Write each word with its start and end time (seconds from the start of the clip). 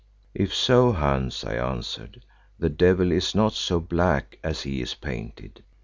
"If 0.33 0.51
so, 0.51 0.93
Hans," 0.93 1.43
I 1.45 1.57
answered, 1.57 2.23
"the 2.57 2.69
devil 2.69 3.11
is 3.11 3.35
not 3.35 3.53
so 3.53 3.79
black 3.79 4.39
as 4.43 4.63
he 4.63 4.81
is 4.81 4.95
painted. 4.95 5.63